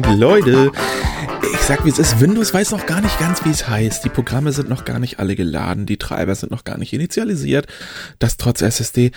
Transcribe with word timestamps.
moin 0.00 0.18
Leute. 0.18 0.72
Ich 1.52 1.60
sag, 1.60 1.84
wie 1.84 1.90
es 1.90 1.98
ist. 1.98 2.18
Windows 2.18 2.54
weiß 2.54 2.70
noch 2.70 2.86
gar 2.86 3.02
nicht 3.02 3.18
ganz, 3.18 3.44
wie 3.44 3.50
es 3.50 3.68
heißt. 3.68 4.02
Die 4.02 4.08
Programme 4.08 4.50
sind 4.52 4.70
noch 4.70 4.86
gar 4.86 4.98
nicht 4.98 5.18
alle 5.18 5.36
geladen. 5.36 5.84
Die 5.84 5.98
Treiber 5.98 6.34
sind 6.34 6.50
noch 6.50 6.64
gar 6.64 6.78
nicht 6.78 6.94
initialisiert. 6.94 7.66
Das 8.18 8.38
trotz 8.38 8.62
SSD. 8.62 9.10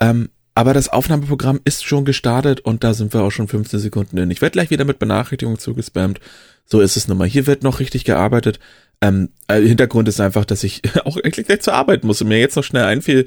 Ähm, 0.00 0.30
aber 0.54 0.72
das 0.72 0.88
Aufnahmeprogramm 0.88 1.60
ist 1.64 1.84
schon 1.84 2.06
gestartet 2.06 2.60
und 2.60 2.82
da 2.82 2.94
sind 2.94 3.12
wir 3.12 3.22
auch 3.22 3.30
schon 3.30 3.46
15 3.46 3.78
Sekunden 3.78 4.16
in. 4.16 4.30
Ich 4.30 4.40
werde 4.40 4.52
gleich 4.52 4.70
wieder 4.70 4.86
mit 4.86 4.98
Benachrichtigungen 4.98 5.58
zugespammt. 5.58 6.18
So 6.64 6.80
ist 6.80 6.96
es 6.96 7.08
nun 7.08 7.18
mal. 7.18 7.28
Hier 7.28 7.46
wird 7.46 7.62
noch 7.62 7.78
richtig 7.78 8.04
gearbeitet. 8.04 8.58
Ähm, 9.02 9.28
äh, 9.48 9.60
Hintergrund 9.60 10.08
ist 10.08 10.20
einfach, 10.20 10.46
dass 10.46 10.64
ich 10.64 10.80
auch 11.04 11.18
eigentlich 11.18 11.46
gleich 11.46 11.60
zur 11.60 11.74
Arbeit 11.74 12.04
muss 12.04 12.22
und 12.22 12.28
mir 12.28 12.38
jetzt 12.38 12.56
noch 12.56 12.64
schnell 12.64 12.84
einfiel, 12.84 13.26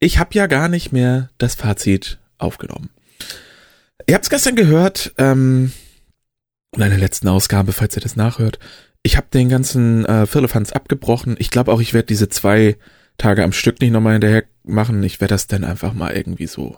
ich 0.00 0.18
habe 0.18 0.34
ja 0.34 0.48
gar 0.48 0.68
nicht 0.68 0.90
mehr 0.90 1.30
das 1.38 1.54
Fazit 1.54 2.18
aufgenommen. 2.38 2.90
Ihr 4.08 4.14
habt 4.16 4.24
es 4.24 4.30
gestern 4.30 4.56
gehört, 4.56 5.12
ähm, 5.16 5.70
in 6.76 6.82
einer 6.82 6.98
letzten 6.98 7.28
Ausgabe, 7.28 7.72
falls 7.72 7.96
ihr 7.96 8.02
das 8.02 8.16
nachhört. 8.16 8.58
Ich 9.02 9.16
habe 9.16 9.26
den 9.32 9.48
ganzen 9.48 10.04
äh, 10.04 10.26
Firlefanz 10.26 10.72
abgebrochen. 10.72 11.36
Ich 11.38 11.50
glaube 11.50 11.72
auch, 11.72 11.80
ich 11.80 11.94
werde 11.94 12.06
diese 12.06 12.28
zwei 12.28 12.76
Tage 13.18 13.44
am 13.44 13.52
Stück 13.52 13.80
nicht 13.80 13.92
nochmal 13.92 14.14
hinterher 14.14 14.44
machen. 14.64 15.02
Ich 15.02 15.20
werde 15.20 15.34
das 15.34 15.46
dann 15.46 15.64
einfach 15.64 15.92
mal 15.92 16.14
irgendwie 16.14 16.46
so 16.46 16.76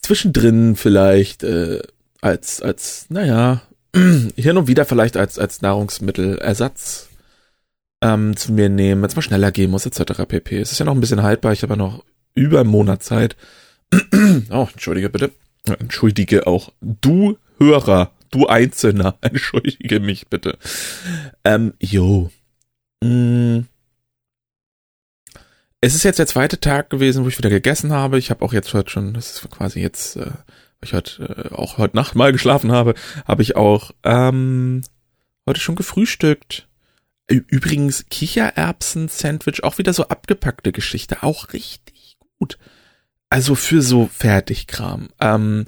zwischendrin 0.00 0.76
vielleicht 0.76 1.42
äh, 1.42 1.80
als, 2.20 2.62
als, 2.62 3.06
naja, 3.08 3.62
hin 3.94 4.56
und 4.56 4.68
wieder 4.68 4.84
vielleicht 4.84 5.16
als, 5.16 5.38
als 5.38 5.62
Nahrungsmittelersatz 5.62 7.08
ähm, 8.02 8.36
zu 8.36 8.52
mir 8.52 8.68
nehmen, 8.68 9.02
wenn 9.02 9.08
es 9.08 9.16
mal 9.16 9.22
schneller 9.22 9.52
gehen 9.52 9.70
muss, 9.70 9.86
etc. 9.86 10.24
pp. 10.26 10.58
Es 10.58 10.72
ist 10.72 10.78
ja 10.78 10.86
noch 10.86 10.94
ein 10.94 11.00
bisschen 11.00 11.22
haltbar, 11.22 11.52
ich 11.52 11.62
habe 11.62 11.72
ja 11.74 11.78
noch 11.78 12.04
über 12.34 12.60
einen 12.60 12.70
Monat 12.70 13.02
Zeit. 13.02 13.36
oh, 14.50 14.68
entschuldige 14.72 15.10
bitte. 15.10 15.32
Entschuldige 15.66 16.46
auch 16.46 16.72
du 16.80 17.36
Hörer, 17.58 18.12
du 18.30 18.46
Einzelner, 18.46 19.16
entschuldige 19.20 20.00
mich 20.00 20.28
bitte. 20.28 20.58
Ähm, 21.44 21.74
jo. 21.80 22.30
Mm. 23.02 23.60
Es 25.80 25.94
ist 25.94 26.02
jetzt 26.02 26.18
der 26.18 26.26
zweite 26.26 26.58
Tag 26.58 26.90
gewesen, 26.90 27.24
wo 27.24 27.28
ich 27.28 27.38
wieder 27.38 27.50
gegessen 27.50 27.92
habe. 27.92 28.18
Ich 28.18 28.30
habe 28.30 28.44
auch 28.44 28.52
jetzt 28.52 28.74
heute 28.74 28.90
schon, 28.90 29.14
das 29.14 29.30
ist 29.30 29.50
quasi 29.50 29.80
jetzt, 29.80 30.16
äh, 30.16 30.32
ich 30.82 30.92
heute 30.92 31.50
äh, 31.52 31.54
auch 31.54 31.78
heute 31.78 31.96
Nacht 31.96 32.16
mal 32.16 32.32
geschlafen 32.32 32.72
habe, 32.72 32.94
habe 33.26 33.42
ich 33.42 33.54
auch 33.54 33.92
ähm, 34.02 34.82
heute 35.46 35.60
schon 35.60 35.76
gefrühstückt. 35.76 36.66
Übrigens 37.28 38.06
Kichererbsen-Sandwich, 38.08 39.62
auch 39.62 39.78
wieder 39.78 39.92
so 39.92 40.08
abgepackte 40.08 40.72
Geschichte, 40.72 41.22
auch 41.22 41.52
richtig 41.52 42.16
gut. 42.38 42.58
Also 43.28 43.54
für 43.54 43.82
so 43.82 44.08
Fertigkram. 44.12 45.10
Ähm, 45.20 45.66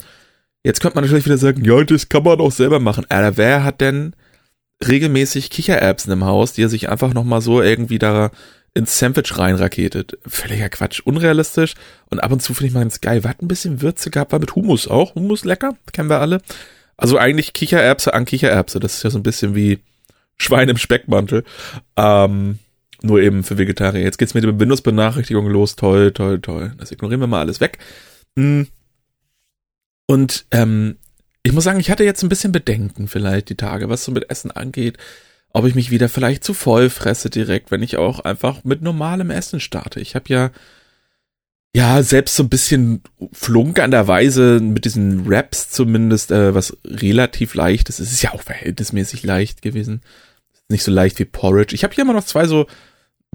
jetzt 0.64 0.80
könnte 0.80 0.96
man 0.96 1.04
natürlich 1.04 1.24
wieder 1.24 1.38
sagen, 1.38 1.64
ja, 1.64 1.82
das 1.84 2.08
kann 2.08 2.22
man 2.22 2.40
auch 2.40 2.52
selber 2.52 2.80
machen. 2.80 3.06
Aber 3.08 3.36
wer 3.36 3.64
hat 3.64 3.80
denn 3.80 4.14
regelmäßig 4.86 5.50
Kichererbsen 5.50 6.12
im 6.12 6.24
Haus, 6.24 6.52
die 6.52 6.62
er 6.62 6.68
sich 6.68 6.88
einfach 6.88 7.14
nochmal 7.14 7.40
so 7.40 7.62
irgendwie 7.62 7.98
da 7.98 8.30
ins 8.74 8.98
Sandwich 8.98 9.36
reinraketet? 9.38 10.18
Völliger 10.26 10.68
Quatsch, 10.68 11.00
unrealistisch. 11.00 11.74
Und 12.10 12.20
ab 12.20 12.32
und 12.32 12.42
zu 12.42 12.54
finde 12.54 12.68
ich 12.68 12.74
mal 12.74 12.80
ganz 12.80 13.00
geil. 13.00 13.24
War 13.24 13.34
ein 13.40 13.48
bisschen 13.48 13.82
Würze 13.82 14.10
gehabt, 14.10 14.32
war 14.32 14.40
mit 14.40 14.54
Humus 14.54 14.88
auch. 14.88 15.14
Humus 15.14 15.44
lecker, 15.44 15.76
kennen 15.92 16.10
wir 16.10 16.20
alle. 16.20 16.40
Also 16.96 17.16
eigentlich 17.16 17.54
Kichererbse 17.54 18.12
an 18.12 18.26
Kichererbse. 18.26 18.80
Das 18.80 18.96
ist 18.96 19.02
ja 19.02 19.10
so 19.10 19.18
ein 19.18 19.22
bisschen 19.22 19.54
wie 19.54 19.80
Schwein 20.36 20.68
im 20.68 20.76
Speckmantel. 20.76 21.44
Ähm, 21.96 22.58
nur 23.02 23.20
eben 23.22 23.44
für 23.44 23.56
Vegetarier. 23.56 24.02
Jetzt 24.02 24.18
geht's 24.18 24.34
mit 24.34 24.44
den 24.44 24.60
Windows-Benachrichtigungen 24.60 25.50
los. 25.50 25.76
Toll, 25.76 26.12
toll, 26.12 26.40
toll. 26.40 26.72
Das 26.76 26.92
ignorieren 26.92 27.20
wir 27.20 27.26
mal 27.26 27.40
alles 27.40 27.60
weg. 27.60 27.78
Hm. 28.36 28.66
Und 30.10 30.46
ähm, 30.50 30.96
ich 31.44 31.52
muss 31.52 31.62
sagen, 31.62 31.78
ich 31.78 31.88
hatte 31.88 32.02
jetzt 32.02 32.24
ein 32.24 32.28
bisschen 32.28 32.50
Bedenken 32.50 33.06
vielleicht 33.06 33.48
die 33.48 33.54
Tage, 33.54 33.88
was 33.88 34.04
so 34.04 34.10
mit 34.10 34.28
Essen 34.28 34.50
angeht. 34.50 34.98
Ob 35.52 35.66
ich 35.66 35.76
mich 35.76 35.92
wieder 35.92 36.08
vielleicht 36.08 36.42
zu 36.42 36.52
voll 36.52 36.90
fresse 36.90 37.30
direkt, 37.30 37.70
wenn 37.70 37.80
ich 37.80 37.96
auch 37.96 38.18
einfach 38.18 38.64
mit 38.64 38.82
normalem 38.82 39.30
Essen 39.30 39.60
starte. 39.60 40.00
Ich 40.00 40.16
habe 40.16 40.24
ja 40.26 40.50
ja, 41.76 42.02
selbst 42.02 42.34
so 42.34 42.42
ein 42.42 42.48
bisschen 42.48 43.04
flunk 43.32 43.78
an 43.78 43.92
der 43.92 44.08
Weise 44.08 44.58
mit 44.60 44.84
diesen 44.84 45.32
Raps 45.32 45.70
zumindest, 45.70 46.32
äh, 46.32 46.56
was 46.56 46.76
relativ 46.84 47.54
leicht 47.54 47.88
ist. 47.88 48.00
Es 48.00 48.10
ist 48.10 48.22
ja 48.22 48.32
auch 48.32 48.42
verhältnismäßig 48.42 49.22
leicht 49.22 49.62
gewesen. 49.62 50.00
Nicht 50.68 50.82
so 50.82 50.90
leicht 50.90 51.20
wie 51.20 51.24
Porridge. 51.24 51.76
Ich 51.76 51.84
habe 51.84 51.94
hier 51.94 52.02
immer 52.02 52.14
noch 52.14 52.24
zwei 52.24 52.46
so 52.48 52.66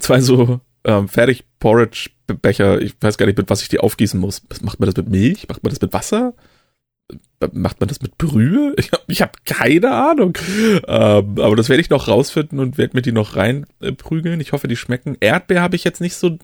zwei 0.02 0.20
so 0.20 0.60
ähm, 0.84 1.08
fertig 1.08 1.46
Porridge 1.60 2.10
Becher. 2.28 2.82
Ich 2.82 2.96
weiß 3.00 3.18
gar 3.18 3.28
nicht, 3.28 3.38
mit 3.38 3.50
was 3.50 3.62
ich 3.62 3.70
die 3.70 3.80
aufgießen 3.80 4.20
muss. 4.20 4.42
Macht 4.62 4.82
man 4.82 4.88
das 4.88 4.98
mit 4.98 5.08
Milch? 5.08 5.48
Macht 5.48 5.64
man 5.64 5.70
das 5.70 5.80
mit 5.80 5.94
Wasser? 5.94 6.34
Macht 7.52 7.80
man 7.80 7.88
das 7.90 8.02
mit 8.02 8.18
Brühe? 8.18 8.74
Ich 8.80 8.92
habe 8.92 9.04
ich 9.08 9.22
hab 9.22 9.46
keine 9.46 9.92
Ahnung. 9.92 10.38
Ähm, 10.88 11.36
aber 11.40 11.56
das 11.56 11.70
werde 11.70 11.82
ich 11.82 11.90
noch 11.90 12.08
rausfinden 12.08 12.60
und 12.60 12.78
werde 12.78 12.98
mir 12.98 13.02
die 13.02 13.12
noch 13.12 13.36
reinprügeln. 13.36 14.40
Äh, 14.40 14.42
ich 14.42 14.52
hoffe, 14.52 14.68
die 14.68 14.76
schmecken. 14.76 15.18
Erdbeer 15.20 15.62
habe 15.62 15.76
ich 15.76 15.84
jetzt 15.84 16.02
nicht 16.02 16.16
so 16.16 16.38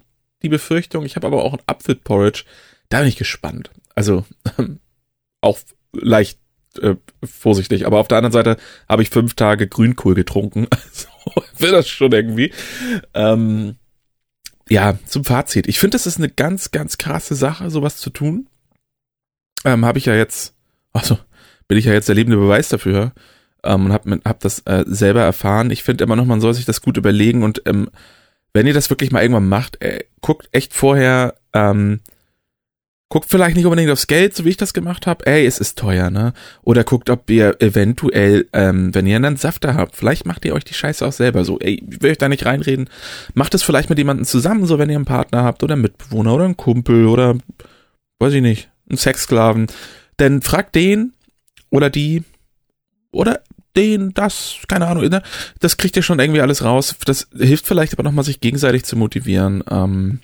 die 0.44 0.50
Befürchtung. 0.50 1.06
Ich 1.06 1.16
habe 1.16 1.28
aber 1.28 1.44
auch 1.44 1.54
ein 1.54 1.64
Apfelporridge. 1.66 2.44
Da 2.90 3.00
bin 3.00 3.08
ich 3.08 3.16
gespannt. 3.16 3.72
Also 3.96 4.26
auch 5.42 5.60
leicht 5.94 6.40
äh, 6.80 6.96
vorsichtig. 7.24 7.86
Aber 7.86 8.00
auf 8.00 8.08
der 8.08 8.18
anderen 8.18 8.34
Seite 8.34 8.58
habe 8.88 9.02
ich 9.02 9.10
fünf 9.10 9.34
Tage 9.34 9.68
Grünkohl 9.68 10.16
getrunken. 10.16 10.68
Also 10.84 11.08
will 11.60 11.72
das 11.72 11.88
schon 11.88 12.12
irgendwie. 12.14 12.52
Ähm, 13.14 13.76
ja, 14.68 14.98
zum 15.06 15.24
Fazit. 15.24 15.68
Ich 15.68 15.80
finde, 15.80 15.96
das 15.96 16.08
ist 16.08 16.18
eine 16.18 16.30
ganz, 16.30 16.72
ganz 16.72 16.98
krasse 16.98 17.36
Sache, 17.36 17.70
sowas 17.70 17.98
zu 17.98 18.10
tun. 18.10 18.48
Ähm, 19.66 19.86
habe 19.86 19.98
ich 19.98 20.06
ja 20.06 20.16
jetzt, 20.16 20.56
also 20.94 21.18
bin 21.68 21.78
ich 21.78 21.86
ja 21.86 21.94
jetzt 21.94 22.08
der 22.08 22.16
lebende 22.16 22.38
Beweis 22.38 22.70
dafür 22.70 23.14
ähm, 23.64 23.86
und 23.86 23.94
habe 23.94 24.20
hab 24.26 24.40
das 24.40 24.60
äh, 24.66 24.84
selber 24.88 25.22
erfahren. 25.22 25.72
Ich 25.72 25.84
finde 25.84 26.04
immer 26.04 26.16
noch, 26.16 26.26
man 26.26 26.42
soll 26.42 26.54
sich 26.54 26.66
das 26.66 26.82
gut 26.82 26.98
überlegen 26.98 27.44
und 27.44 27.62
ähm, 27.66 27.90
wenn 28.54 28.68
ihr 28.68 28.74
das 28.74 28.90
wirklich 28.90 29.12
mal 29.12 29.22
irgendwann 29.22 29.48
macht, 29.48 29.82
äh, 29.82 30.04
guckt 30.22 30.50
echt 30.52 30.74
vorher, 30.74 31.36
ähm, 31.54 32.02
Guckt 33.12 33.30
vielleicht 33.30 33.58
nicht 33.58 33.66
unbedingt 33.66 33.92
aufs 33.92 34.08
Geld, 34.08 34.34
so 34.34 34.46
wie 34.46 34.52
ich 34.52 34.58
das 34.58 34.74
gemacht 34.74 35.06
habe. 35.06 35.28
Ey, 35.28 35.46
es 35.46 35.60
ist 35.60 35.78
teuer, 35.78 36.10
ne? 36.10 36.32
Oder 36.62 36.86
guckt, 36.86 37.10
ob 37.10 37.30
ihr 37.30 37.62
eventuell, 37.62 38.48
ähm, 38.54 38.96
wenn 38.96 39.06
ihr 39.06 39.18
einen 39.18 39.36
Safter 39.36 39.76
habt, 39.76 39.98
vielleicht 39.98 40.26
macht 40.26 40.46
ihr 40.46 40.54
euch 40.54 40.64
die 40.64 40.74
Scheiße 40.74 41.06
auch 41.06 41.12
selber 41.12 41.44
so. 41.44 41.60
Ey, 41.60 41.84
ich 41.86 42.02
will 42.02 42.12
euch 42.12 42.18
da 42.18 42.30
nicht 42.30 42.46
reinreden. 42.46 42.90
Macht 43.34 43.54
es 43.54 43.64
vielleicht 43.64 43.90
mit 43.90 43.98
jemandem 43.98 44.26
zusammen, 44.26 44.66
so 44.66 44.80
wenn 44.80 44.90
ihr 44.90 44.96
einen 44.96 45.04
Partner 45.04 45.44
habt 45.44 45.62
oder 45.62 45.74
einen 45.74 45.82
Mitbewohner 45.82 46.34
oder 46.34 46.46
einen 46.46 46.56
Kumpel 46.56 47.06
oder, 47.06 47.36
weiß 48.20 48.32
ich 48.32 48.42
nicht, 48.42 48.70
einen 48.92 48.98
Sexsklaven. 48.98 49.68
Denn 50.20 50.42
fragt 50.42 50.76
den 50.76 51.14
oder 51.70 51.90
die 51.90 52.24
oder 53.12 53.42
den, 53.76 54.14
das, 54.14 54.56
keine 54.68 54.88
Ahnung, 54.88 55.08
ne? 55.08 55.22
das 55.60 55.78
kriegt 55.78 55.96
ihr 55.96 56.04
schon 56.04 56.20
irgendwie 56.20 56.42
alles 56.42 56.64
raus. 56.64 56.96
Das 57.06 57.28
hilft 57.36 57.66
vielleicht 57.66 57.94
aber 57.94 58.04
nochmal, 58.04 58.26
sich 58.26 58.42
gegenseitig 58.42 58.84
zu 58.84 58.96
motivieren. 58.96 59.64
Ähm, 59.70 60.20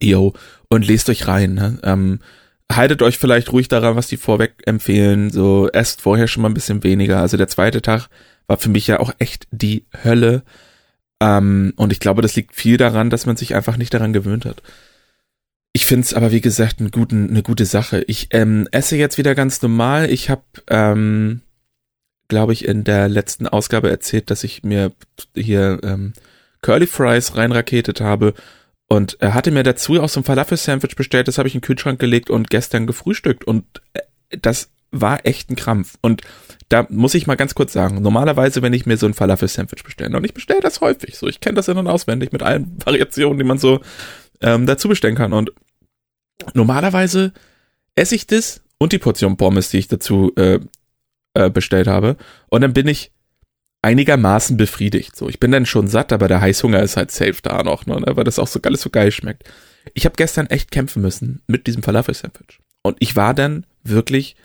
yo, 0.00 0.34
und 0.68 0.86
lest 0.86 1.08
euch 1.08 1.26
rein. 1.26 1.54
Ne? 1.54 1.78
Ähm, 1.82 2.20
haltet 2.70 3.02
euch 3.02 3.18
vielleicht 3.18 3.52
ruhig 3.52 3.68
daran, 3.68 3.96
was 3.96 4.08
die 4.08 4.16
vorweg 4.16 4.62
empfehlen. 4.66 5.30
So, 5.30 5.68
esst 5.72 6.02
vorher 6.02 6.28
schon 6.28 6.42
mal 6.42 6.48
ein 6.48 6.54
bisschen 6.54 6.82
weniger. 6.82 7.20
Also 7.20 7.36
der 7.36 7.48
zweite 7.48 7.82
Tag 7.82 8.08
war 8.46 8.58
für 8.58 8.70
mich 8.70 8.86
ja 8.86 9.00
auch 9.00 9.12
echt 9.18 9.46
die 9.50 9.86
Hölle. 10.04 10.42
Ähm, 11.20 11.72
und 11.76 11.92
ich 11.92 12.00
glaube, 12.00 12.22
das 12.22 12.36
liegt 12.36 12.54
viel 12.54 12.76
daran, 12.76 13.10
dass 13.10 13.26
man 13.26 13.36
sich 13.36 13.54
einfach 13.54 13.76
nicht 13.76 13.94
daran 13.94 14.12
gewöhnt 14.12 14.44
hat. 14.44 14.62
Ich 15.74 15.86
finde 15.86 16.04
es 16.06 16.14
aber, 16.14 16.30
wie 16.30 16.40
gesagt, 16.40 16.80
einen 16.80 16.90
guten, 16.90 17.28
eine 17.28 17.42
gute 17.42 17.66
Sache. 17.66 18.02
Ich 18.06 18.28
ähm, 18.30 18.66
esse 18.70 18.96
jetzt 18.96 19.18
wieder 19.18 19.34
ganz 19.34 19.60
normal. 19.60 20.08
Ich 20.08 20.30
habe, 20.30 20.42
ähm, 20.70 21.42
glaube 22.28 22.54
ich, 22.54 22.64
in 22.64 22.84
der 22.84 23.08
letzten 23.08 23.46
Ausgabe 23.46 23.90
erzählt, 23.90 24.30
dass 24.30 24.44
ich 24.44 24.62
mir 24.62 24.92
hier 25.34 25.80
ähm, 25.82 26.12
Curly 26.62 26.86
Fries 26.86 27.36
reinraketet 27.36 28.00
habe 28.00 28.34
und 28.86 29.16
er 29.20 29.34
hatte 29.34 29.50
mir 29.50 29.62
dazu 29.62 30.00
auch 30.00 30.08
so 30.08 30.20
ein 30.20 30.24
Falafel-Sandwich 30.24 30.96
bestellt, 30.96 31.28
das 31.28 31.38
habe 31.38 31.48
ich 31.48 31.54
in 31.54 31.60
den 31.60 31.66
Kühlschrank 31.66 31.98
gelegt 31.98 32.30
und 32.30 32.50
gestern 32.50 32.86
gefrühstückt. 32.86 33.44
Und 33.44 33.64
äh, 33.94 34.02
das 34.40 34.70
war 34.90 35.24
echt 35.26 35.50
ein 35.50 35.56
Krampf. 35.56 35.96
Und 36.00 36.22
da 36.68 36.86
muss 36.90 37.14
ich 37.14 37.26
mal 37.26 37.34
ganz 37.34 37.54
kurz 37.54 37.72
sagen, 37.72 38.00
normalerweise, 38.02 38.62
wenn 38.62 38.72
ich 38.72 38.86
mir 38.86 38.96
so 38.96 39.06
ein 39.06 39.14
Falafel-Sandwich 39.14 39.82
bestelle, 39.82 40.16
und 40.16 40.24
ich 40.24 40.34
bestelle 40.34 40.60
das 40.60 40.80
häufig, 40.80 41.16
so 41.16 41.26
ich 41.26 41.40
kenne 41.40 41.56
das 41.56 41.68
in- 41.68 41.78
und 41.78 41.88
auswendig 41.88 42.32
mit 42.32 42.42
allen 42.42 42.76
Variationen, 42.84 43.38
die 43.38 43.44
man 43.44 43.58
so 43.58 43.80
ähm, 44.40 44.66
dazu 44.66 44.88
bestellen 44.88 45.16
kann. 45.16 45.32
Und 45.32 45.52
normalerweise 46.54 47.32
esse 47.94 48.14
ich 48.14 48.26
das 48.26 48.60
und 48.78 48.92
die 48.92 48.98
Portion 48.98 49.36
Pommes, 49.36 49.70
die 49.70 49.78
ich 49.78 49.88
dazu 49.88 50.32
äh, 50.36 50.60
äh, 51.34 51.50
bestellt 51.50 51.86
habe. 51.86 52.16
Und 52.48 52.60
dann 52.60 52.72
bin 52.72 52.88
ich 52.88 53.12
einigermaßen 53.82 54.56
befriedigt. 54.56 55.14
So, 55.14 55.28
ich 55.28 55.40
bin 55.40 55.52
dann 55.52 55.66
schon 55.66 55.88
satt, 55.88 56.12
aber 56.12 56.26
der 56.26 56.40
Heißhunger 56.40 56.82
ist 56.82 56.96
halt 56.96 57.10
safe 57.10 57.36
da 57.42 57.62
noch, 57.62 57.86
ne, 57.86 58.02
weil 58.06 58.24
das 58.24 58.38
auch 58.38 58.46
so 58.46 58.60
alles 58.62 58.80
so 58.80 58.90
geil 58.90 59.10
schmeckt. 59.10 59.44
Ich 59.92 60.06
habe 60.06 60.16
gestern 60.16 60.46
echt 60.46 60.70
kämpfen 60.70 61.02
müssen 61.02 61.42
mit 61.46 61.66
diesem 61.66 61.82
Falafel-Sandwich. 61.82 62.60
Und 62.82 62.96
ich 63.00 63.16
war 63.16 63.34
dann 63.34 63.66
wirklich 63.82 64.36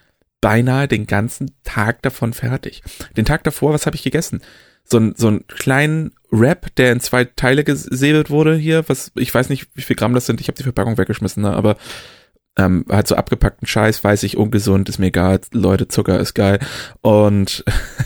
beinahe 0.41 0.87
den 0.87 1.07
ganzen 1.07 1.51
Tag 1.63 2.01
davon 2.01 2.33
fertig. 2.33 2.83
Den 3.15 3.25
Tag 3.25 3.43
davor, 3.43 3.73
was 3.73 3.85
habe 3.85 3.95
ich 3.95 4.03
gegessen? 4.03 4.41
So 4.91 4.97
ein 4.99 5.13
so 5.15 5.29
ein 5.29 5.47
kleinen 5.47 6.13
Wrap, 6.31 6.75
der 6.75 6.91
in 6.91 6.99
zwei 6.99 7.25
Teile 7.25 7.63
gesäbelt 7.63 8.29
wurde 8.29 8.55
hier, 8.55 8.87
was 8.87 9.11
ich 9.15 9.33
weiß 9.33 9.49
nicht, 9.49 9.67
wie 9.75 9.81
viel 9.81 9.95
Gramm 9.95 10.13
das 10.13 10.25
sind. 10.25 10.41
Ich 10.41 10.47
habe 10.47 10.57
die 10.57 10.63
Verpackung 10.63 10.97
weggeschmissen, 10.97 11.43
ne, 11.43 11.51
aber 11.51 11.77
Ähm, 12.57 12.83
halt 12.89 13.07
so 13.07 13.15
abgepackten 13.15 13.67
Scheiß, 13.67 14.03
weiß 14.03 14.23
ich, 14.23 14.35
ungesund, 14.35 14.89
ist 14.89 14.99
mir 14.99 15.07
egal, 15.07 15.39
Leute, 15.53 15.87
Zucker 15.87 16.19
ist 16.19 16.33
geil. 16.33 16.59
Und 17.01 17.63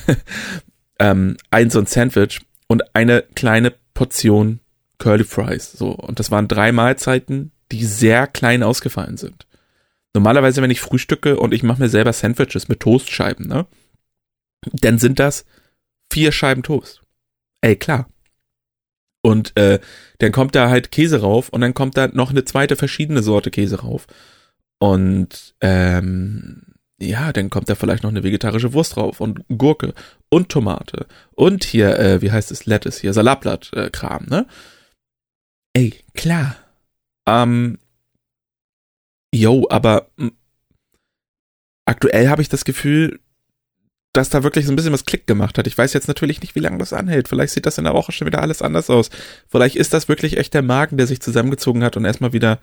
ähm, 1.00 1.38
ein 1.50 1.70
so 1.72 1.80
ein 1.80 1.88
Sandwich 1.88 2.40
und 2.68 2.96
eine 2.96 3.24
kleine 3.36 3.74
Portion 3.96 4.60
Curly 5.00 5.24
Fries. 5.24 5.72
So. 5.72 5.92
Und 5.92 6.20
das 6.20 6.30
waren 6.30 6.48
drei 6.48 6.72
Mahlzeiten, 6.72 7.52
die 7.72 7.84
sehr 7.86 8.28
klein 8.28 8.62
ausgefallen 8.62 9.18
sind. 9.18 9.48
Normalerweise, 10.14 10.62
wenn 10.62 10.72
ich 10.72 10.82
frühstücke 10.82 11.40
und 11.40 11.54
ich 11.54 11.64
mache 11.64 11.82
mir 11.82 11.90
selber 11.90 12.14
Sandwiches 12.14 12.68
mit 12.68 12.80
Toastscheiben, 12.80 13.48
ne? 13.48 13.66
Dann 14.72 15.00
sind 15.00 15.20
das 15.20 15.46
vier 16.14 16.32
Scheiben 16.32 16.64
Toast. 16.64 17.02
Ey, 17.62 17.76
klar. 17.76 18.08
Und 19.22 19.58
äh, 19.58 19.80
dann 20.20 20.32
kommt 20.32 20.54
da 20.54 20.70
halt 20.70 20.92
Käse 20.92 21.22
rauf 21.22 21.50
und 21.50 21.62
dann 21.62 21.74
kommt 21.74 21.98
da 21.98 22.08
noch 22.08 22.30
eine 22.30 22.46
zweite 22.46 22.76
verschiedene 22.76 23.24
Sorte 23.24 23.50
Käse 23.52 23.82
rauf. 23.82 24.06
Und 24.80 25.56
ähm, 25.62 26.62
ja, 27.00 27.34
dann 27.34 27.50
kommt 27.50 27.70
da 27.70 27.76
vielleicht 27.76 28.04
noch 28.04 28.12
eine 28.12 28.24
vegetarische 28.24 28.74
Wurst 28.74 28.96
drauf 28.96 29.22
und 29.22 29.44
Gurke 29.48 29.94
und 30.30 30.50
Tomate 30.50 31.08
und 31.32 31.64
hier, 31.64 31.98
äh, 31.98 32.22
wie 32.22 32.32
heißt 32.32 32.52
es, 32.52 32.66
Lettuce 32.66 33.00
hier, 33.00 33.14
Salatblatt-Kram, 33.14 34.26
äh, 34.26 34.30
ne? 34.30 34.48
Ey, 35.74 35.94
klar. 36.14 36.56
Ähm, 37.26 37.80
yo, 39.34 39.68
aber 39.70 40.12
aktuell 41.86 42.30
habe 42.30 42.42
ich 42.42 42.50
das 42.50 42.66
Gefühl, 42.66 43.20
dass 44.14 44.30
da 44.30 44.44
wirklich 44.44 44.66
so 44.66 44.72
ein 44.72 44.76
bisschen 44.76 44.94
was 44.94 45.06
Klick 45.06 45.26
gemacht 45.26 45.58
hat. 45.58 45.66
Ich 45.66 45.78
weiß 45.78 45.92
jetzt 45.94 46.08
natürlich 46.08 46.40
nicht, 46.42 46.54
wie 46.54 46.60
lange 46.60 46.78
das 46.78 46.94
anhält. 46.94 47.28
Vielleicht 47.28 47.54
sieht 47.54 47.66
das 47.66 47.80
in 47.80 47.84
der 47.84 47.96
Woche 47.96 48.12
schon 48.12 48.28
wieder 48.28 48.42
alles 48.42 48.62
anders 48.62 48.90
aus. 48.92 49.10
Vielleicht 49.50 49.76
ist 49.76 49.92
das 49.92 50.08
wirklich 50.08 50.38
echt 50.38 50.54
der 50.54 50.62
Magen, 50.62 50.98
der 50.98 51.08
sich 51.08 51.20
zusammengezogen 51.20 51.84
hat 51.84 51.98
und 51.98 52.06
erstmal 52.06 52.32
wieder 52.32 52.60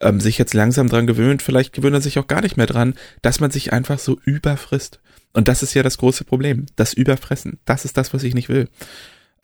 ähm, 0.00 0.18
sich 0.18 0.38
jetzt 0.38 0.54
langsam 0.54 0.88
dran 0.88 1.06
gewöhnt. 1.06 1.42
Vielleicht 1.42 1.74
gewöhnt 1.74 1.94
er 1.94 2.00
sich 2.00 2.18
auch 2.18 2.26
gar 2.26 2.40
nicht 2.40 2.56
mehr 2.56 2.66
dran, 2.66 2.94
dass 3.20 3.38
man 3.38 3.50
sich 3.50 3.72
einfach 3.72 3.98
so 3.98 4.18
überfrisst. 4.24 5.00
Und 5.34 5.46
das 5.46 5.62
ist 5.62 5.74
ja 5.74 5.82
das 5.82 5.98
große 5.98 6.24
Problem. 6.24 6.64
Das 6.76 6.94
Überfressen. 6.94 7.58
Das 7.66 7.84
ist 7.84 7.98
das, 7.98 8.14
was 8.14 8.22
ich 8.22 8.34
nicht 8.34 8.48
will. 8.48 8.68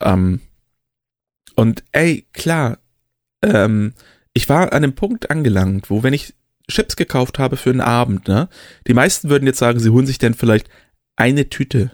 Ähm, 0.01 0.41
und 1.55 1.83
ey, 1.91 2.25
klar, 2.33 2.79
ähm, 3.43 3.93
ich 4.33 4.49
war 4.49 4.73
an 4.73 4.81
dem 4.81 4.95
Punkt 4.95 5.29
angelangt, 5.29 5.91
wo 5.91 6.01
wenn 6.01 6.13
ich 6.13 6.33
Chips 6.69 6.95
gekauft 6.95 7.37
habe 7.37 7.57
für 7.57 7.69
einen 7.69 7.81
Abend, 7.81 8.27
ne, 8.27 8.49
die 8.87 8.95
meisten 8.95 9.29
würden 9.29 9.45
jetzt 9.45 9.59
sagen, 9.59 9.79
sie 9.79 9.91
holen 9.91 10.07
sich 10.07 10.17
denn 10.17 10.33
vielleicht 10.33 10.67
eine 11.15 11.49
Tüte 11.49 11.91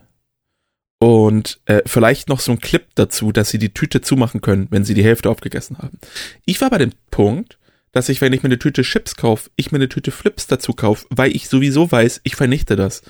und 1.00 1.60
äh, 1.66 1.82
vielleicht 1.86 2.30
noch 2.30 2.40
so 2.40 2.52
ein 2.52 2.60
Clip 2.60 2.86
dazu, 2.94 3.32
dass 3.32 3.50
sie 3.50 3.58
die 3.58 3.74
Tüte 3.74 4.02
zumachen 4.02 4.42
können, 4.42 4.68
wenn 4.70 4.86
sie 4.86 4.94
die 4.94 5.04
Hälfte 5.04 5.30
aufgegessen 5.30 5.80
haben. 5.80 6.00
Ich 6.46 6.62
war 6.62 6.70
bei 6.70 6.78
dem 6.78 6.92
Punkt, 7.10 7.58
dass 7.92 8.08
ich, 8.08 8.22
wenn 8.22 8.34
ich 8.34 8.44
mir 8.44 8.50
eine 8.50 8.60
Tüte 8.60 8.84
Chips 8.84 9.16
kaufe, 9.16 9.50
ich 9.56 9.72
mir 9.72 9.80
eine 9.80 9.90
Tüte 9.90 10.12
Flips 10.12 10.46
dazu 10.46 10.74
kaufe, 10.74 11.08
weil 11.10 11.36
ich 11.36 11.50
sowieso 11.50 11.92
weiß, 11.92 12.22
ich 12.24 12.36
vernichte 12.36 12.76
das. 12.76 13.02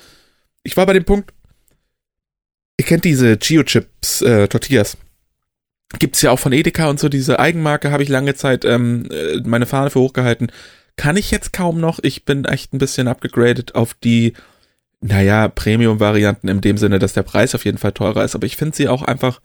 Ich 0.63 0.77
war 0.77 0.85
bei 0.85 0.93
dem 0.93 1.03
Punkt, 1.03 1.33
ihr 2.79 2.85
kennt 2.85 3.03
diese 3.03 3.37
Chio-Chips, 3.37 4.21
äh, 4.21 4.47
Tortillas. 4.47 4.97
Gibt's 5.99 6.21
ja 6.21 6.31
auch 6.31 6.39
von 6.39 6.53
Edeka 6.53 6.89
und 6.89 6.99
so, 6.99 7.09
diese 7.09 7.39
Eigenmarke 7.39 7.91
habe 7.91 8.03
ich 8.03 8.09
lange 8.09 8.35
Zeit 8.35 8.63
ähm, 8.63 9.09
äh, 9.11 9.41
meine 9.45 9.65
Fahne 9.65 9.89
für 9.89 9.99
hochgehalten. 9.99 10.51
Kann 10.95 11.17
ich 11.17 11.29
jetzt 11.31 11.51
kaum 11.51 11.79
noch. 11.81 11.99
Ich 12.01 12.23
bin 12.23 12.45
echt 12.45 12.73
ein 12.73 12.77
bisschen 12.77 13.09
abgegradet 13.09 13.75
auf 13.75 13.93
die 13.93 14.33
naja, 15.01 15.47
Premium-Varianten 15.47 16.47
in 16.47 16.61
dem 16.61 16.77
Sinne, 16.77 16.99
dass 16.99 17.13
der 17.13 17.23
Preis 17.23 17.55
auf 17.55 17.65
jeden 17.65 17.77
Fall 17.77 17.91
teurer 17.91 18.23
ist, 18.23 18.35
aber 18.35 18.45
ich 18.45 18.55
finde 18.55 18.75
sie 18.75 18.87
auch 18.87 19.01
einfach 19.01 19.41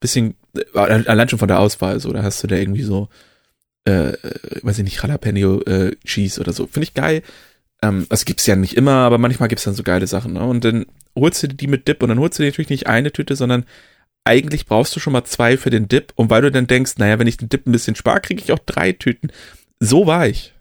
bisschen, 0.00 0.34
äh, 0.54 0.78
allein 0.78 1.28
schon 1.28 1.38
von 1.38 1.48
der 1.48 1.60
Auswahl, 1.60 2.00
so, 2.00 2.12
da 2.12 2.22
hast 2.22 2.42
du 2.42 2.46
da 2.46 2.56
irgendwie 2.56 2.82
so, 2.82 3.08
äh, 3.86 4.12
äh, 4.12 4.60
weiß 4.62 4.78
ich 4.78 4.84
nicht, 4.84 5.02
Jalapeno 5.02 5.60
äh, 5.62 5.94
Cheese 6.04 6.40
oder 6.40 6.52
so. 6.52 6.66
Finde 6.66 6.84
ich 6.84 6.94
geil. 6.94 7.22
Ähm, 7.82 8.06
das 8.08 8.24
gibt's 8.24 8.46
ja 8.46 8.56
nicht 8.56 8.76
immer, 8.76 8.92
aber 8.92 9.18
manchmal 9.18 9.48
gibt's 9.48 9.64
dann 9.64 9.74
so 9.74 9.82
geile 9.82 10.06
Sachen, 10.06 10.32
ne? 10.34 10.44
Und 10.44 10.64
dann 10.64 10.86
holst 11.14 11.42
du 11.42 11.48
die 11.48 11.66
mit 11.66 11.88
Dip 11.88 12.02
und 12.02 12.08
dann 12.08 12.18
holst 12.18 12.38
du 12.38 12.42
dir 12.42 12.48
natürlich 12.48 12.70
nicht 12.70 12.86
eine 12.86 13.12
Tüte, 13.12 13.36
sondern 13.36 13.64
eigentlich 14.24 14.66
brauchst 14.66 14.94
du 14.94 15.00
schon 15.00 15.12
mal 15.12 15.24
zwei 15.24 15.56
für 15.56 15.70
den 15.70 15.88
Dip 15.88 16.12
und 16.16 16.30
weil 16.30 16.42
du 16.42 16.50
dann 16.50 16.66
denkst, 16.66 16.94
naja, 16.98 17.18
wenn 17.18 17.26
ich 17.26 17.38
den 17.38 17.48
Dip 17.48 17.66
ein 17.66 17.72
bisschen 17.72 17.96
spare, 17.96 18.20
kriege 18.20 18.42
ich 18.42 18.52
auch 18.52 18.58
drei 18.58 18.92
Tüten. 18.92 19.32
So 19.80 20.06
war 20.06 20.26
ich. 20.28 20.54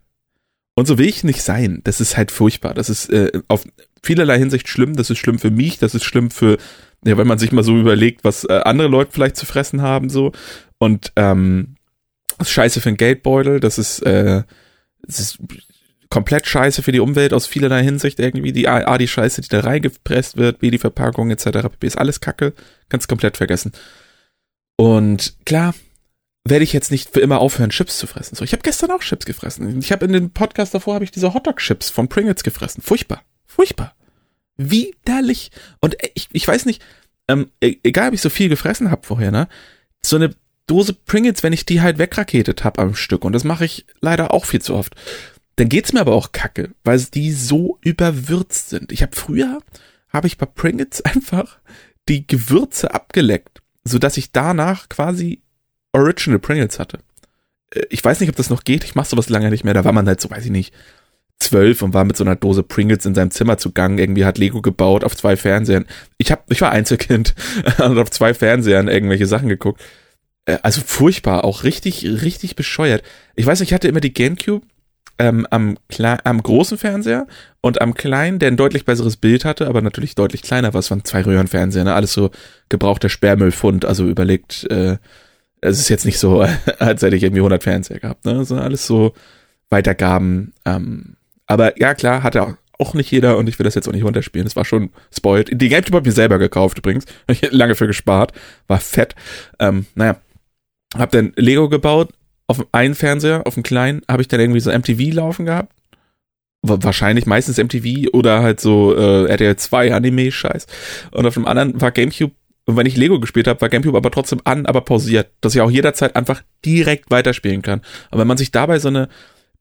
Und 0.76 0.86
so 0.86 0.98
will 0.98 1.08
ich 1.08 1.26
nicht 1.26 1.44
sein. 1.44 1.82
Das 1.84 2.00
ist 2.00 2.16
halt 2.16 2.32
furchtbar. 2.32 2.74
Das 2.74 2.90
ist 2.90 3.10
äh, 3.10 3.42
auf 3.50 3.66
vielerlei 4.04 4.38
Hinsicht 4.38 4.68
schlimm. 4.68 4.96
Das 4.96 5.10
ist 5.10 5.18
schlimm 5.18 5.40
für 5.40 5.52
mich, 5.52 5.80
das 5.80 5.96
ist 5.96 6.04
schlimm 6.04 6.32
für, 6.32 6.58
ja, 7.06 7.18
wenn 7.18 7.28
man 7.28 7.40
sich 7.40 7.52
mal 7.52 7.64
so 7.64 7.78
überlegt, 7.78 8.24
was 8.24 8.44
äh, 8.46 8.62
andere 8.64 8.88
Leute 8.88 9.12
vielleicht 9.12 9.38
zu 9.38 9.46
fressen 9.46 9.82
haben, 9.82 10.10
so. 10.10 10.32
Und 10.78 11.12
ähm, 11.16 11.76
das 12.38 12.48
ist 12.48 12.54
scheiße 12.54 12.82
für 12.82 12.90
den 12.90 12.98
Geldbeutel, 12.98 13.60
das 13.60 13.78
ist, 13.78 14.00
äh, 14.00 14.44
das 15.04 15.20
ist 15.20 15.40
komplett 16.10 16.48
scheiße 16.48 16.82
für 16.82 16.92
die 16.92 17.00
Umwelt 17.00 17.34
aus 17.34 17.46
vielerlei 17.46 17.84
Hinsicht 17.84 18.20
irgendwie. 18.20 18.52
Die 18.52 18.68
A, 18.68 18.98
die 18.98 19.08
Scheiße, 19.08 19.42
die 19.42 19.50
da 19.50 19.60
reingepresst 19.60 20.38
wird, 20.38 20.60
B, 20.60 20.72
die 20.72 20.78
Verpackung 20.80 21.30
etc. 21.30 21.44
pp. 21.44 21.88
ist 21.88 21.98
alles 21.98 22.20
Kacke. 22.20 22.54
Ganz 22.90 23.08
komplett 23.08 23.38
vergessen. 23.38 23.72
Und 24.76 25.36
klar, 25.46 25.76
werde 26.46 26.64
ich 26.64 26.74
jetzt 26.74 26.92
nicht 26.92 27.10
für 27.10 27.20
immer 27.20 27.40
aufhören, 27.40 27.70
Chips 27.70 27.98
zu 28.00 28.08
fressen. 28.08 28.36
So, 28.36 28.44
ich 28.44 28.54
habe 28.54 28.64
gestern 28.64 28.92
auch 28.92 29.02
Chips 29.02 29.26
gefressen. 29.26 29.80
Ich 29.80 29.92
habe 29.92 30.06
in 30.06 30.14
dem 30.14 30.32
Podcast 30.32 30.74
davor 30.74 30.96
habe 30.96 31.04
ich 31.04 31.12
diese 31.12 31.34
Hotdog-Chips 31.34 31.90
von 31.90 32.08
Pringles 32.08 32.44
gefressen. 32.44 32.82
Furchtbar. 32.82 33.22
Furchtbar. 33.50 33.96
Widerlich. 34.58 35.52
Und 35.82 35.98
ich, 36.14 36.30
ich 36.32 36.48
weiß 36.48 36.66
nicht, 36.66 36.82
ähm, 37.28 37.52
e, 37.62 37.78
egal 37.84 38.10
ob 38.10 38.14
ich 38.14 38.22
so 38.22 38.30
viel 38.30 38.48
gefressen 38.48 38.92
habe 38.92 39.06
vorher, 39.06 39.32
ne? 39.32 39.48
So 40.02 40.16
eine 40.16 40.36
Dose 40.68 40.94
Pringles, 40.94 41.42
wenn 41.42 41.52
ich 41.52 41.66
die 41.66 41.82
halt 41.82 41.98
wegraketet 41.98 42.64
habe 42.64 42.82
am 42.82 42.96
Stück, 42.96 43.26
und 43.26 43.34
das 43.34 43.44
mache 43.44 43.66
ich 43.66 43.86
leider 44.02 44.34
auch 44.34 44.46
viel 44.46 44.62
zu 44.62 44.76
oft, 44.76 44.96
dann 45.56 45.68
geht's 45.68 45.94
mir 45.94 46.02
aber 46.02 46.14
auch 46.14 46.32
kacke, 46.32 46.76
weil 46.84 47.02
die 47.02 47.32
so 47.32 47.80
überwürzt 47.82 48.70
sind. 48.70 48.92
Ich 48.92 49.02
habe 49.02 49.16
früher, 49.16 49.60
habe 50.10 50.28
ich 50.28 50.38
bei 50.38 50.46
Pringles 50.46 51.02
einfach 51.06 51.58
die 52.08 52.28
Gewürze 52.28 52.94
abgeleckt, 52.94 53.62
sodass 53.84 54.18
ich 54.18 54.32
danach 54.32 54.90
quasi 54.90 55.42
Original 55.92 56.40
Pringles 56.40 56.78
hatte. 56.78 57.00
Äh, 57.72 57.82
ich 57.90 58.04
weiß 58.04 58.20
nicht, 58.20 58.30
ob 58.30 58.36
das 58.36 58.52
noch 58.52 58.64
geht, 58.64 58.84
ich 58.84 58.94
mache 58.94 59.10
sowas 59.10 59.30
lange 59.30 59.50
nicht 59.50 59.64
mehr, 59.64 59.74
da 59.74 59.86
war 59.86 59.92
man 59.92 60.08
halt 60.08 60.22
so, 60.22 60.30
weiß 60.30 60.46
ich 60.46 60.52
nicht, 60.52 60.72
zwölf 61.40 61.82
und 61.82 61.94
war 61.94 62.04
mit 62.04 62.18
so 62.18 62.24
einer 62.24 62.36
Dose 62.36 62.64
Pringles 62.64 63.06
in 63.06 63.16
seinem 63.16 63.32
Zimmer 63.32 63.58
zugange. 63.58 64.02
Irgendwie 64.02 64.26
hat 64.26 64.38
Lego 64.38 64.62
gebaut 64.62 65.04
auf 65.04 65.16
zwei 65.16 65.36
Fernsehern. 65.36 65.86
Ich 66.18 66.32
hab, 66.32 66.52
ich 66.52 66.62
war 66.62 66.72
Einzelkind 66.72 67.34
und 67.80 67.98
auf 67.98 68.12
zwei 68.12 68.34
Fernsehern 68.34 68.88
irgendwelche 68.88 69.26
Sachen 69.26 69.50
geguckt. 69.50 69.82
Äh, 70.46 70.58
also 70.64 70.82
furchtbar, 70.86 71.44
auch 71.46 71.64
richtig, 71.64 72.06
richtig 72.06 72.56
bescheuert. 72.56 73.04
Ich 73.36 73.46
weiß 73.46 73.60
nicht, 73.60 73.70
ich 73.70 73.74
hatte 73.74 73.88
immer 73.88 74.02
die 74.02 74.14
Gamecube 74.14 74.66
ähm, 75.20 75.46
am, 75.50 75.78
am 76.24 76.44
großen 76.44 76.78
Fernseher 76.78 77.28
und 77.62 77.82
am 77.82 77.94
kleinen, 77.94 78.40
der 78.40 78.50
ein 78.50 78.58
deutlich 78.58 78.86
besseres 78.86 79.18
Bild 79.18 79.46
hatte, 79.46 79.68
aber 79.68 79.82
natürlich 79.82 80.16
deutlich 80.16 80.42
kleiner 80.42 80.74
war. 80.74 80.80
Es 80.80 80.90
waren 80.92 81.04
zwei 81.04 81.22
Röhrenfernseher, 81.22 81.84
ne? 81.84 81.94
Alles 81.94 82.14
so 82.14 82.32
gebrauchter 82.70 83.10
Sperrmüllfund. 83.10 83.86
Also 83.86 84.08
überlegt, 84.08 84.66
äh, 84.72 84.98
es 85.62 85.80
ist 85.80 85.90
jetzt 85.90 86.06
nicht 86.06 86.20
so, 86.20 86.42
als 86.80 87.02
hätte 87.02 87.16
ich 87.16 87.24
irgendwie 87.24 87.42
100 87.42 87.64
Fernseher 87.64 88.00
gehabt, 88.00 88.26
ne? 88.26 88.46
Sondern 88.46 88.66
alles 88.66 88.88
so 88.88 89.14
Weitergaben, 89.70 90.54
ähm, 90.66 91.18
aber 91.50 91.80
ja, 91.80 91.96
klar, 91.96 92.24
hatte 92.24 92.58
auch 92.78 92.94
nicht 92.94 93.12
jeder 93.12 93.38
und 93.38 93.50
ich 93.50 93.60
will 93.60 93.66
das 93.66 93.76
jetzt 93.76 93.90
auch 93.90 93.92
nicht 93.92 94.06
runterspielen. 94.06 94.46
Das 94.46 94.56
war 94.56 94.64
schon 94.64 94.92
spoiled. 95.14 95.50
Die 95.52 95.68
GameCube 95.68 95.98
habe 95.98 96.08
ich 96.08 96.12
mir 96.12 96.16
selber 96.16 96.38
gekauft 96.38 96.78
übrigens. 96.78 97.06
Hab 97.28 97.36
ich 97.36 97.52
lange 97.52 97.76
für 97.76 97.88
gespart. 97.88 98.32
War 98.68 98.80
fett. 98.80 99.16
Ähm, 99.60 99.88
naja. 99.96 100.22
Hab 100.98 101.12
dann 101.12 101.34
Lego 101.36 101.68
gebaut. 101.68 102.12
Auf 102.48 102.66
einen 102.72 102.96
Fernseher, 102.96 103.46
auf 103.46 103.54
dem 103.56 103.64
kleinen, 103.64 104.02
habe 104.08 104.24
ich 104.24 104.28
dann 104.28 104.40
irgendwie 104.40 104.60
so 104.60 104.72
MTV 104.72 105.14
laufen 105.14 105.46
gehabt. 105.46 105.72
Wahrscheinlich 106.64 107.26
meistens 107.26 107.58
MTV 107.58 108.10
oder 108.12 108.42
halt 108.42 108.60
so 108.60 108.96
äh, 108.96 109.26
RTL 109.26 109.56
2 109.56 109.94
Anime-Scheiß. 109.94 110.66
Und 111.12 111.28
auf 111.28 111.36
dem 111.36 111.46
anderen 111.46 111.80
war 111.80 111.92
GameCube 111.92 112.34
und 112.66 112.78
wenn 112.78 112.86
ich 112.86 112.98
Lego 112.98 113.20
gespielt 113.20 113.48
habe, 113.48 113.62
war 113.62 113.70
GameCube 113.70 113.98
aber 113.98 114.12
trotzdem 114.12 114.42
an, 114.44 114.68
aber 114.68 114.82
pausiert, 114.82 115.32
dass 115.42 115.56
ich 115.56 115.62
auch 115.62 115.72
jederzeit 115.72 116.16
einfach 116.16 116.44
direkt 116.64 117.10
weiterspielen 117.10 117.64
kann. 117.64 117.82
Aber 118.12 118.22
wenn 118.22 118.28
man 118.28 118.38
sich 118.38 118.52
dabei 118.52 118.78
so 118.78 118.90
eine 118.90 119.10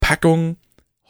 Packung 0.00 0.56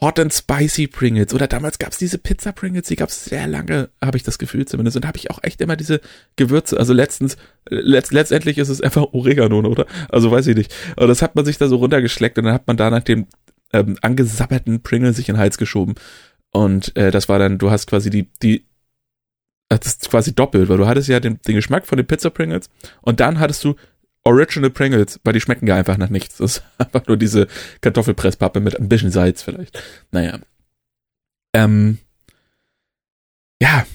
Hot 0.01 0.17
and 0.17 0.33
Spicy 0.33 0.87
Pringles 0.87 1.33
oder 1.33 1.47
damals 1.47 1.77
gab's 1.77 1.97
diese 1.97 2.17
Pizza 2.17 2.53
Pringles, 2.53 2.87
die 2.87 2.95
gab's 2.95 3.25
sehr 3.25 3.47
lange, 3.47 3.89
habe 4.01 4.15
ich 4.15 4.23
das 4.23 4.39
Gefühl 4.39 4.65
zumindest 4.65 4.95
und 4.95 5.05
habe 5.05 5.17
ich 5.17 5.29
auch 5.29 5.39
echt 5.43 5.59
immer 5.59 5.75
diese 5.75 5.99
Gewürze, 6.37 6.77
also 6.77 6.93
letztens 6.93 7.35
letzt, 7.69 8.13
letztendlich 8.13 8.57
ist 8.57 8.69
es 8.69 8.79
einfach 8.81 9.07
Oregano, 9.11 9.59
oder? 9.59 9.85
Also 10.07 10.31
weiß 10.31 10.47
ich 10.47 10.55
nicht. 10.55 10.73
Aber 10.95 11.07
das 11.07 11.21
hat 11.21 11.35
man 11.35 11.43
sich 11.43 11.57
da 11.57 11.67
so 11.67 11.75
runtergeschleckt 11.77 12.37
und 12.37 12.45
dann 12.45 12.53
hat 12.53 12.67
man 12.67 12.77
da 12.77 12.89
nach 12.89 13.03
dem 13.03 13.27
ähm, 13.73 13.97
angesabberten 14.01 14.81
Pringle 14.81 15.13
sich 15.13 15.27
in 15.27 15.35
den 15.35 15.41
Hals 15.41 15.57
geschoben 15.57 15.95
und 16.51 16.95
äh, 16.95 17.11
das 17.11 17.27
war 17.27 17.37
dann, 17.37 17.57
du 17.57 17.69
hast 17.69 17.87
quasi 17.87 18.09
die 18.09 18.29
die 18.41 18.65
das 19.67 19.85
ist 19.85 20.09
quasi 20.09 20.33
doppelt, 20.33 20.67
weil 20.67 20.77
du 20.77 20.87
hattest 20.87 21.09
ja 21.09 21.19
den, 21.19 21.39
den 21.45 21.55
Geschmack 21.55 21.85
von 21.85 21.97
den 21.97 22.07
Pizza 22.07 22.31
Pringles 22.31 22.69
und 23.01 23.19
dann 23.19 23.39
hattest 23.39 23.63
du 23.63 23.75
Original 24.29 24.69
Pringles, 24.69 25.19
weil 25.23 25.33
die 25.33 25.41
schmecken 25.41 25.67
ja 25.67 25.75
einfach 25.75 25.97
nach 25.97 26.09
nichts. 26.09 26.37
Das 26.37 26.57
ist 26.57 26.63
einfach 26.77 27.07
nur 27.07 27.17
diese 27.17 27.47
Kartoffelpresspappe 27.81 28.59
mit 28.59 28.79
ein 28.79 28.89
bisschen 28.89 29.11
Salz 29.11 29.41
vielleicht. 29.41 29.81
Naja. 30.11 30.39
Ähm, 31.53 31.97
ja, 33.61 33.85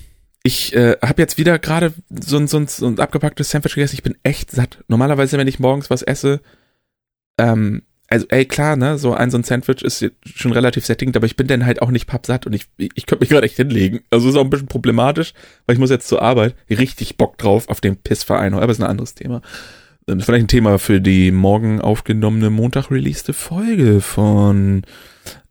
ich 0.43 0.75
äh, 0.75 0.97
habe 1.01 1.23
jetzt 1.23 1.39
wieder 1.39 1.59
gerade 1.59 1.95
so 2.11 2.37
ein, 2.37 2.49
so, 2.49 2.59
ein, 2.59 2.67
so 2.67 2.87
ein 2.87 2.99
abgepacktes 2.99 3.51
Sandwich 3.51 3.75
gegessen. 3.75 3.95
Ich 3.95 4.03
bin 4.03 4.17
echt 4.23 4.51
satt. 4.51 4.85
Normalerweise, 4.89 5.39
wenn 5.39 5.49
ich 5.49 5.61
morgens 5.61 5.89
was 5.89 6.03
esse, 6.03 6.41
ähm, 7.39 7.83
also 8.09 8.27
ey, 8.29 8.45
klar, 8.45 8.77
ne, 8.77 8.99
so 8.99 9.15
ein 9.15 9.31
so 9.31 9.39
ein 9.39 9.45
Sandwich 9.45 9.83
ist 9.83 10.05
schon 10.25 10.53
relativ 10.53 10.85
sättigend, 10.85 11.17
aber 11.17 11.27
ich 11.27 11.37
bin 11.37 11.47
dann 11.47 11.65
halt 11.65 11.81
auch 11.81 11.91
nicht 11.91 12.07
pappsatt 12.07 12.47
und 12.47 12.53
ich, 12.53 12.67
ich 12.77 13.07
könnte 13.07 13.23
mich 13.23 13.31
gerade 13.31 13.47
echt 13.47 13.57
hinlegen. 13.57 14.01
Also 14.11 14.29
ist 14.29 14.37
auch 14.37 14.45
ein 14.45 14.51
bisschen 14.51 14.67
problematisch, 14.67 15.33
weil 15.65 15.75
ich 15.75 15.81
muss 15.81 15.91
jetzt 15.91 16.09
zur 16.09 16.21
Arbeit 16.21 16.55
richtig 16.69 17.17
Bock 17.17 17.39
drauf 17.39 17.69
auf 17.69 17.81
den 17.81 17.97
Pissverein, 17.97 18.53
aber 18.55 18.71
ist 18.71 18.81
ein 18.81 18.87
anderes 18.87 19.15
Thema. 19.15 19.41
Das 20.07 20.19
ist 20.19 20.25
vielleicht 20.27 20.45
ein 20.45 20.49
Thema 20.49 20.79
für 20.79 21.01
die 21.01 21.31
morgen 21.31 21.81
aufgenommene 21.81 22.51
Montag 22.51 22.91
releaste 22.91 23.33
Folge 23.33 24.03
von 24.03 24.83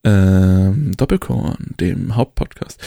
ähm, 0.04 0.92
Doppelkorn, 0.96 1.74
dem 1.80 2.16
Hauptpodcast. 2.16 2.80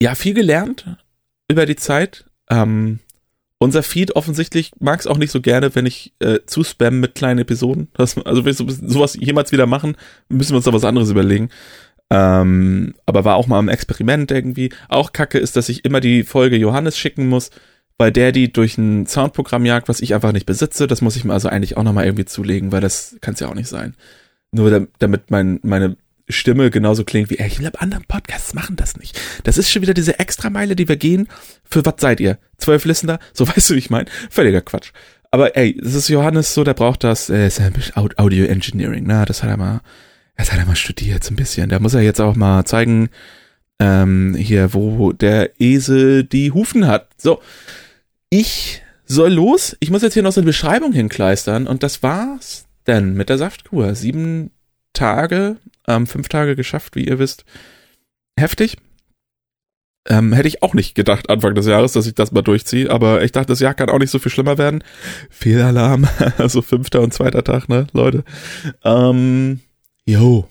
Ja, 0.00 0.14
viel 0.14 0.32
gelernt 0.32 0.96
über 1.48 1.66
die 1.66 1.76
Zeit. 1.76 2.24
Ähm, 2.48 3.00
unser 3.58 3.82
Feed 3.82 4.16
offensichtlich 4.16 4.72
mag 4.80 4.98
es 4.98 5.06
auch 5.06 5.18
nicht 5.18 5.30
so 5.30 5.40
gerne, 5.40 5.74
wenn 5.74 5.86
ich 5.86 6.14
äh, 6.20 6.40
zu 6.46 6.64
spam 6.64 6.98
mit 6.98 7.14
kleinen 7.14 7.40
Episoden. 7.40 7.88
Das, 7.92 8.16
also 8.18 8.44
wenn 8.44 8.58
wir 8.58 8.88
sowas 8.88 9.16
jemals 9.20 9.52
wieder 9.52 9.66
machen, 9.66 9.96
müssen 10.28 10.52
wir 10.52 10.56
uns 10.56 10.64
da 10.64 10.72
was 10.72 10.84
anderes 10.84 11.10
überlegen. 11.10 11.50
Ähm, 12.10 12.94
aber 13.06 13.24
war 13.24 13.36
auch 13.36 13.46
mal 13.46 13.58
ein 13.58 13.68
Experiment 13.68 14.30
irgendwie. 14.30 14.72
Auch 14.88 15.12
kacke 15.12 15.38
ist, 15.38 15.56
dass 15.56 15.68
ich 15.68 15.84
immer 15.84 16.00
die 16.00 16.24
Folge 16.24 16.56
Johannes 16.56 16.98
schicken 16.98 17.28
muss, 17.28 17.50
weil 17.98 18.12
der 18.12 18.32
die 18.32 18.52
durch 18.52 18.78
ein 18.78 19.06
Soundprogramm 19.06 19.64
jagt, 19.64 19.88
was 19.88 20.00
ich 20.00 20.14
einfach 20.14 20.32
nicht 20.32 20.46
besitze. 20.46 20.86
Das 20.86 21.00
muss 21.00 21.16
ich 21.16 21.24
mir 21.24 21.32
also 21.32 21.48
eigentlich 21.48 21.76
auch 21.76 21.82
nochmal 21.82 22.06
irgendwie 22.06 22.24
zulegen, 22.24 22.72
weil 22.72 22.80
das 22.80 23.16
kann 23.20 23.34
es 23.34 23.40
ja 23.40 23.48
auch 23.48 23.54
nicht 23.54 23.68
sein. 23.68 23.94
Nur 24.50 24.88
damit 24.98 25.30
mein, 25.30 25.60
meine 25.62 25.96
Stimme 26.28 26.70
genauso 26.70 27.04
klingt 27.04 27.30
wie, 27.30 27.38
ey, 27.38 27.46
ich 27.46 27.58
glaube, 27.58 27.80
andere 27.80 28.02
Podcasts 28.06 28.54
machen 28.54 28.76
das 28.76 28.96
nicht. 28.96 29.20
Das 29.44 29.58
ist 29.58 29.70
schon 29.70 29.82
wieder 29.82 29.94
diese 29.94 30.18
Extrameile, 30.18 30.76
die 30.76 30.88
wir 30.88 30.96
gehen. 30.96 31.28
Für 31.64 31.84
was 31.84 31.94
seid 31.98 32.20
ihr? 32.20 32.38
Zwölf 32.58 32.84
Listener? 32.84 33.18
So 33.32 33.46
weißt 33.46 33.70
du, 33.70 33.74
wie 33.74 33.78
ich 33.78 33.90
meine? 33.90 34.06
Völliger 34.30 34.60
Quatsch. 34.60 34.92
Aber 35.30 35.56
ey, 35.56 35.78
das 35.80 35.94
ist 35.94 36.08
Johannes 36.08 36.52
so, 36.52 36.62
der 36.62 36.74
braucht 36.74 37.04
das, 37.04 37.30
äh, 37.30 37.46
ist 37.46 37.60
ein 37.60 37.72
bisschen 37.72 37.96
Audio 37.96 38.44
Engineering, 38.44 39.06
ne? 39.06 39.24
Das 39.26 39.42
hat 39.42 39.48
er 39.48 39.56
mal, 39.56 39.80
das 40.36 40.52
hat 40.52 40.58
er 40.58 40.66
mal 40.66 40.76
studiert, 40.76 41.24
so 41.24 41.32
ein 41.32 41.36
bisschen. 41.36 41.70
Da 41.70 41.78
muss 41.78 41.94
er 41.94 42.02
jetzt 42.02 42.20
auch 42.20 42.36
mal 42.36 42.64
zeigen, 42.64 43.08
ähm, 43.82 44.36
hier, 44.36 44.74
wo 44.74 45.12
der 45.12 45.60
Esel 45.60 46.22
die 46.22 46.52
Hufen 46.52 46.86
hat. 46.86 47.08
So. 47.18 47.42
Ich 48.30 48.80
soll 49.06 49.32
los. 49.32 49.76
Ich 49.80 49.90
muss 49.90 50.02
jetzt 50.02 50.14
hier 50.14 50.22
noch 50.22 50.32
so 50.32 50.40
eine 50.40 50.46
Beschreibung 50.46 50.92
hinkleistern 50.92 51.66
und 51.66 51.82
das 51.82 52.02
war's 52.02 52.66
dann 52.84 53.14
mit 53.14 53.28
der 53.28 53.38
Saftkur. 53.38 53.96
Sieben 53.96 54.52
Tage 54.92 55.56
ähm, 55.88 56.06
fünf 56.06 56.28
Tage 56.28 56.54
geschafft, 56.54 56.94
wie 56.94 57.06
ihr 57.08 57.18
wisst. 57.18 57.44
Heftig. 58.38 58.76
Ähm, 60.08 60.32
hätte 60.32 60.48
ich 60.48 60.62
auch 60.62 60.74
nicht 60.74 60.94
gedacht 60.94 61.28
Anfang 61.28 61.54
des 61.54 61.66
Jahres, 61.66 61.92
dass 61.92 62.06
ich 62.06 62.14
das 62.14 62.32
mal 62.32 62.42
durchziehe, 62.42 62.90
aber 62.90 63.22
ich 63.22 63.32
dachte, 63.32 63.48
das 63.48 63.60
Jahr 63.60 63.74
kann 63.74 63.88
auch 63.88 63.98
nicht 63.98 64.10
so 64.10 64.18
viel 64.18 64.32
schlimmer 64.32 64.58
werden. 64.58 64.82
Fehlalarm, 65.28 66.08
also 66.38 66.62
fünfter 66.62 67.00
und 67.00 67.14
zweiter 67.14 67.42
Tag, 67.44 67.68
ne, 67.68 67.86
Leute. 67.92 68.24
Ähm, 68.84 69.60
yo. 70.04 70.48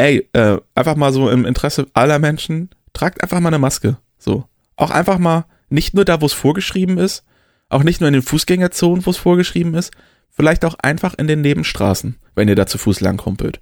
Ey, 0.00 0.28
äh, 0.32 0.58
einfach 0.74 0.96
mal 0.96 1.12
so 1.12 1.30
im 1.30 1.44
Interesse 1.44 1.86
aller 1.92 2.18
Menschen, 2.18 2.70
tragt 2.92 3.22
einfach 3.22 3.40
mal 3.40 3.48
eine 3.48 3.58
Maske. 3.58 3.98
So. 4.18 4.46
Auch 4.76 4.90
einfach 4.90 5.18
mal, 5.18 5.44
nicht 5.68 5.94
nur 5.94 6.04
da, 6.04 6.20
wo 6.20 6.26
es 6.26 6.32
vorgeschrieben 6.32 6.98
ist, 6.98 7.24
auch 7.68 7.82
nicht 7.82 8.00
nur 8.00 8.08
in 8.08 8.14
den 8.14 8.22
Fußgängerzonen, 8.22 9.06
wo 9.06 9.10
es 9.10 9.16
vorgeschrieben 9.16 9.74
ist, 9.74 9.92
vielleicht 10.30 10.64
auch 10.64 10.74
einfach 10.74 11.14
in 11.14 11.26
den 11.26 11.40
Nebenstraßen, 11.42 12.16
wenn 12.34 12.48
ihr 12.48 12.56
da 12.56 12.66
zu 12.66 12.78
Fuß 12.78 13.00
langkumpelt 13.00 13.60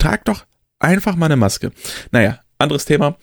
trag 0.00 0.24
doch 0.24 0.46
einfach 0.80 1.14
mal 1.14 1.26
eine 1.26 1.36
Maske. 1.36 1.70
Naja, 2.10 2.40
anderes 2.58 2.86
Thema. 2.86 3.16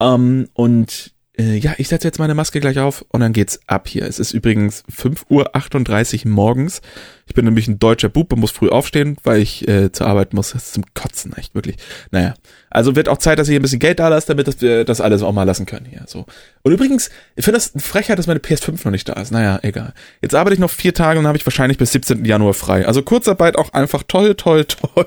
Ähm, 0.00 0.48
und 0.52 1.14
äh, 1.38 1.56
ja, 1.56 1.74
ich 1.78 1.88
setze 1.88 2.08
jetzt 2.08 2.18
meine 2.18 2.34
Maske 2.34 2.58
gleich 2.58 2.78
auf 2.80 3.04
und 3.10 3.20
dann 3.20 3.32
geht's 3.32 3.60
ab 3.66 3.86
hier. 3.86 4.02
Es 4.02 4.18
ist 4.18 4.32
übrigens 4.32 4.82
5.38 4.90 6.24
Uhr 6.26 6.30
morgens. 6.32 6.82
Ich 7.26 7.34
bin 7.34 7.44
nämlich 7.44 7.68
ein 7.68 7.78
deutscher 7.78 8.08
Bub 8.08 8.32
und 8.32 8.40
muss 8.40 8.50
früh 8.50 8.68
aufstehen, 8.68 9.16
weil 9.22 9.40
ich 9.40 9.68
äh, 9.68 9.92
zur 9.92 10.08
Arbeit 10.08 10.34
muss. 10.34 10.50
Das 10.50 10.64
ist 10.64 10.74
zum 10.74 10.84
Kotzen, 10.94 11.32
echt, 11.36 11.54
wirklich. 11.54 11.76
Naja, 12.10 12.34
also 12.70 12.96
wird 12.96 13.08
auch 13.08 13.18
Zeit, 13.18 13.38
dass 13.38 13.48
ich 13.48 13.54
ein 13.54 13.62
bisschen 13.62 13.78
Geld 13.78 14.00
da 14.00 14.08
lasse, 14.08 14.26
damit 14.26 14.60
wir 14.60 14.84
das 14.84 15.00
alles 15.00 15.22
auch 15.22 15.32
mal 15.32 15.44
lassen 15.44 15.66
können 15.66 15.86
hier. 15.86 16.04
So. 16.06 16.26
Und 16.62 16.72
übrigens, 16.72 17.10
ich 17.36 17.44
finde 17.44 17.58
das 17.58 17.72
eine 17.72 17.82
Frechheit, 17.82 18.18
dass 18.18 18.26
meine 18.26 18.40
PS5 18.40 18.84
noch 18.84 18.92
nicht 18.92 19.08
da 19.08 19.12
ist. 19.12 19.30
Naja, 19.30 19.60
egal. 19.62 19.94
Jetzt 20.20 20.34
arbeite 20.34 20.54
ich 20.54 20.60
noch 20.60 20.70
vier 20.70 20.92
Tage 20.92 21.18
und 21.18 21.24
dann 21.24 21.28
habe 21.28 21.38
ich 21.38 21.46
wahrscheinlich 21.46 21.78
bis 21.78 21.92
17. 21.92 22.24
Januar 22.24 22.54
frei. 22.54 22.86
Also 22.86 23.02
Kurzarbeit 23.02 23.56
auch 23.56 23.72
einfach 23.72 24.02
toll, 24.02 24.34
toll, 24.34 24.64
toll. 24.64 25.06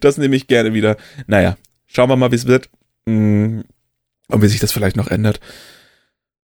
Das 0.00 0.16
nehme 0.16 0.34
ich 0.34 0.46
gerne 0.46 0.72
wieder. 0.72 0.96
Naja, 1.26 1.58
schauen 1.86 2.08
wir 2.08 2.16
mal, 2.16 2.32
wie 2.32 2.36
es 2.36 2.46
wird. 2.46 2.70
Hm 3.06 3.64
und 4.30 4.42
wie 4.42 4.48
sich 4.48 4.60
das 4.60 4.72
vielleicht 4.72 4.96
noch 4.96 5.08
ändert. 5.08 5.40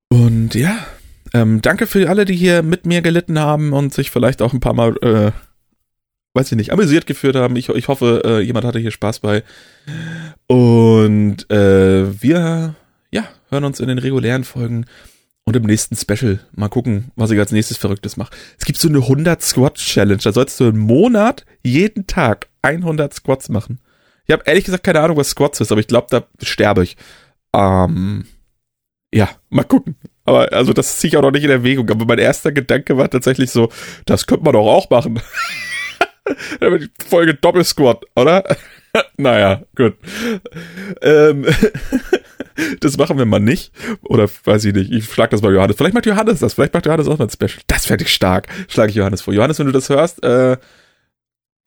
Und 0.08 0.54
ja, 0.54 0.76
ähm, 1.32 1.60
danke 1.62 1.86
für 1.86 2.08
alle, 2.08 2.24
die 2.24 2.36
hier 2.36 2.62
mit 2.62 2.86
mir 2.86 3.02
gelitten 3.02 3.38
haben 3.38 3.72
und 3.72 3.92
sich 3.92 4.10
vielleicht 4.10 4.42
auch 4.42 4.52
ein 4.52 4.60
paar 4.60 4.74
Mal, 4.74 4.96
äh, 5.02 5.32
weiß 6.34 6.52
ich 6.52 6.56
nicht, 6.56 6.72
amüsiert 6.72 7.06
geführt 7.06 7.36
haben. 7.36 7.56
Ich, 7.56 7.68
ich 7.68 7.88
hoffe, 7.88 8.22
äh, 8.24 8.40
jemand 8.40 8.64
hatte 8.64 8.78
hier 8.78 8.90
Spaß 8.90 9.20
bei. 9.20 9.42
Und 10.46 11.50
äh, 11.50 12.22
wir, 12.22 12.74
ja, 13.10 13.24
hören 13.50 13.64
uns 13.64 13.80
in 13.80 13.88
den 13.88 13.98
regulären 13.98 14.44
Folgen 14.44 14.86
und 15.44 15.56
im 15.56 15.64
nächsten 15.64 15.96
Special 15.96 16.40
mal 16.52 16.68
gucken, 16.68 17.10
was 17.16 17.30
ich 17.30 17.38
als 17.38 17.52
nächstes 17.52 17.76
Verrücktes 17.76 18.16
mache. 18.16 18.34
Es 18.58 18.64
gibt 18.64 18.78
so 18.78 18.88
eine 18.88 18.98
100 18.98 19.42
Squats 19.42 19.82
Challenge. 19.82 20.20
Da 20.22 20.32
sollst 20.32 20.58
du 20.60 20.64
einen 20.64 20.78
Monat 20.78 21.44
jeden 21.62 22.06
Tag 22.06 22.48
100 22.62 23.12
Squats 23.12 23.48
machen. 23.48 23.78
Ich 24.26 24.32
habe 24.32 24.44
ehrlich 24.46 24.64
gesagt 24.64 24.84
keine 24.84 25.00
Ahnung, 25.00 25.18
was 25.18 25.30
Squats 25.30 25.60
ist, 25.60 25.70
aber 25.70 25.80
ich 25.80 25.86
glaube, 25.86 26.06
da 26.10 26.24
sterbe 26.42 26.82
ich. 26.82 26.96
Ähm, 27.54 28.24
ja, 29.12 29.30
mal 29.50 29.64
gucken. 29.64 29.96
Aber 30.24 30.52
also 30.52 30.72
das 30.72 30.98
ziehe 30.98 31.08
ich 31.10 31.16
auch 31.16 31.22
noch 31.22 31.30
nicht 31.30 31.44
in 31.44 31.50
Erwägung. 31.50 31.88
Aber 31.90 32.04
mein 32.04 32.18
erster 32.18 32.52
Gedanke 32.52 32.96
war 32.96 33.08
tatsächlich 33.10 33.50
so, 33.50 33.70
das 34.06 34.26
könnte 34.26 34.44
man 34.44 34.54
doch 34.54 34.66
auch 34.66 34.90
machen. 34.90 35.20
Folge 37.08 37.34
Doppelsquat, 37.34 38.04
oder? 38.16 38.44
naja, 39.16 39.62
gut. 39.76 39.96
Ähm, 41.02 41.46
das 42.80 42.96
machen 42.96 43.18
wir 43.18 43.26
mal 43.26 43.40
nicht. 43.40 43.72
Oder 44.02 44.28
weiß 44.44 44.64
ich 44.64 44.74
nicht. 44.74 44.90
Ich 44.90 45.04
schlag 45.04 45.30
das 45.30 45.42
mal 45.42 45.52
Johannes. 45.52 45.76
Vielleicht 45.76 45.94
macht 45.94 46.06
Johannes 46.06 46.40
das. 46.40 46.54
Vielleicht 46.54 46.74
macht 46.74 46.86
Johannes 46.86 47.08
auch 47.08 47.18
mal 47.18 47.26
ein 47.26 47.30
Special. 47.30 47.62
Das 47.66 47.86
fände 47.86 48.04
ich 48.04 48.12
stark. 48.12 48.48
Schlage 48.68 48.90
ich 48.90 48.96
Johannes 48.96 49.22
vor. 49.22 49.34
Johannes, 49.34 49.58
wenn 49.58 49.66
du 49.66 49.72
das 49.72 49.88
hörst, 49.90 50.22
äh, 50.24 50.56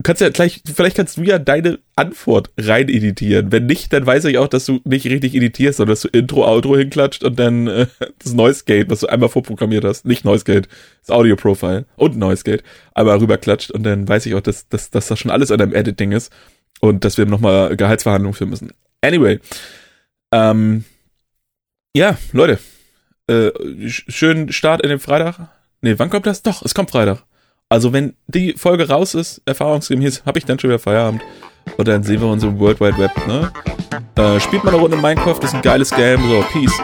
Du 0.00 0.04
kannst 0.04 0.22
ja 0.22 0.28
gleich, 0.28 0.62
vielleicht 0.72 0.96
kannst 0.96 1.16
du 1.16 1.22
ja 1.22 1.40
deine 1.40 1.80
Antwort 1.96 2.50
rein 2.56 2.88
editieren. 2.88 3.50
Wenn 3.50 3.66
nicht, 3.66 3.92
dann 3.92 4.06
weiß 4.06 4.26
ich 4.26 4.38
auch, 4.38 4.46
dass 4.46 4.64
du 4.64 4.80
nicht 4.84 5.06
richtig 5.06 5.34
editierst, 5.34 5.78
sondern 5.78 5.92
dass 5.92 6.02
du 6.02 6.08
Intro, 6.08 6.46
Outro 6.46 6.76
hinklatscht 6.76 7.24
und 7.24 7.36
dann 7.36 7.66
äh, 7.66 7.86
das 8.20 8.32
Noise 8.32 8.62
Gate, 8.64 8.88
was 8.90 9.00
du 9.00 9.08
einmal 9.08 9.28
vorprogrammiert 9.28 9.84
hast, 9.84 10.04
nicht 10.04 10.24
Noise 10.24 10.44
Gate, 10.44 10.68
das 11.00 11.10
Audio 11.10 11.34
Profile 11.34 11.84
und 11.96 12.16
Noise 12.16 12.44
Gate, 12.44 12.62
einmal 12.94 13.18
rüberklatscht 13.18 13.72
und 13.72 13.82
dann 13.82 14.06
weiß 14.08 14.26
ich 14.26 14.36
auch, 14.36 14.40
dass, 14.40 14.68
dass, 14.68 14.90
dass 14.90 15.08
das 15.08 15.18
schon 15.18 15.32
alles 15.32 15.50
an 15.50 15.58
deinem 15.58 15.74
Editing 15.74 16.12
ist 16.12 16.32
und 16.80 17.04
dass 17.04 17.18
wir 17.18 17.26
nochmal 17.26 17.76
Gehaltsverhandlungen 17.76 18.34
führen 18.34 18.50
müssen. 18.50 18.72
Anyway, 19.00 19.40
ähm, 20.32 20.84
ja, 21.96 22.16
Leute, 22.32 22.60
äh, 23.26 23.50
schönen 23.88 24.52
Start 24.52 24.80
in 24.82 24.90
den 24.90 25.00
Freitag. 25.00 25.48
Nee, 25.80 25.94
wann 25.96 26.10
kommt 26.10 26.26
das? 26.26 26.42
Doch, 26.42 26.62
es 26.62 26.72
kommt 26.72 26.92
Freitag. 26.92 27.24
Also 27.70 27.92
wenn 27.92 28.14
die 28.26 28.54
Folge 28.54 28.88
raus 28.88 29.14
ist, 29.14 29.42
erfahrungsgemäß, 29.44 30.22
habe 30.24 30.38
ich 30.38 30.46
dann 30.46 30.58
schon 30.58 30.70
wieder 30.70 30.78
Feierabend. 30.78 31.22
Und 31.76 31.86
dann 31.86 32.02
sehen 32.02 32.20
wir 32.20 32.28
uns 32.28 32.42
im 32.42 32.58
World 32.58 32.80
Wide 32.80 32.96
Web, 32.96 33.10
ne? 33.26 33.52
Äh, 34.14 34.40
spielt 34.40 34.64
mal 34.64 34.72
eine 34.72 34.80
Runde 34.80 34.96
Minecraft, 34.96 35.38
das 35.38 35.50
ist 35.50 35.56
ein 35.56 35.62
geiles 35.62 35.90
Game. 35.90 36.20
So, 36.26 36.42
Peace. 36.50 36.80